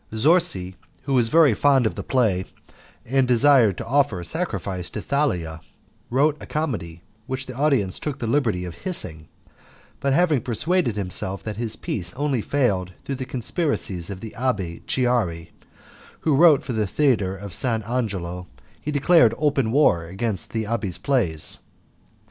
Zorzi, 0.15 0.77
who 1.03 1.13
was 1.13 1.29
very 1.29 1.53
fond 1.53 1.85
of 1.85 1.93
the 1.93 2.01
play, 2.01 2.45
and 3.05 3.27
desired 3.27 3.77
to 3.77 3.85
offer 3.85 4.19
a 4.19 4.25
sacrifice 4.25 4.89
to 4.89 4.99
Thalia, 4.99 5.61
wrote 6.09 6.37
a 6.41 6.47
comedy 6.47 7.03
which 7.27 7.45
the 7.45 7.53
audience 7.53 7.99
took 7.99 8.17
the 8.17 8.25
liberty 8.25 8.65
of 8.65 8.73
hissing; 8.73 9.27
but 9.99 10.11
having 10.11 10.41
persuaded 10.41 10.95
himself 10.95 11.43
that 11.43 11.57
his 11.57 11.75
piece 11.75 12.15
only 12.15 12.41
failed 12.41 12.93
through 13.05 13.13
the 13.21 13.25
conspiracies 13.25 14.09
of 14.09 14.21
the 14.21 14.31
Abbé 14.35 14.81
Chiari, 14.87 15.51
who 16.21 16.35
wrote 16.35 16.63
for 16.63 16.73
the 16.73 16.87
Theatre 16.87 17.35
of 17.35 17.53
St. 17.53 17.87
Angelo, 17.87 18.47
he 18.81 18.89
declared 18.89 19.35
open 19.37 19.71
war 19.71 20.05
against 20.05 20.49
all 20.49 20.53
the 20.53 20.63
abbé's 20.63 20.97
plays. 20.97 21.59